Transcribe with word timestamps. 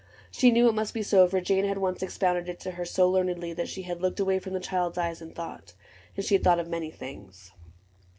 She 0.31 0.49
knew 0.49 0.67
it 0.67 0.73
must 0.73 0.95
be 0.95 1.03
so, 1.03 1.27
for 1.27 1.39
Jane 1.41 1.63
had 1.63 1.77
once 1.77 2.01
Expounded 2.01 2.49
it 2.49 2.59
to 2.61 2.71
her 2.71 2.85
so 2.85 3.07
learnedly 3.07 3.53
That 3.53 3.69
she 3.69 3.83
had 3.83 4.01
looked 4.01 4.19
away 4.19 4.39
from 4.39 4.53
the 4.53 4.59
child's 4.59 4.97
eyes 4.97 5.21
And 5.21 5.35
thought; 5.35 5.75
and 6.17 6.25
she 6.25 6.33
had 6.33 6.43
thought 6.43 6.59
of 6.59 6.67
many 6.67 6.89
things. 6.89 7.51